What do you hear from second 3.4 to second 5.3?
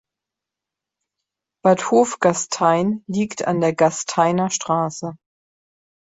an der Gasteiner Straße.